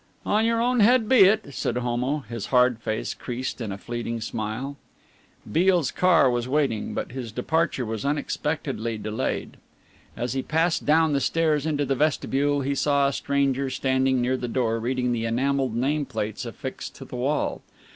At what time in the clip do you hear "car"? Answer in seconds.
5.91-6.27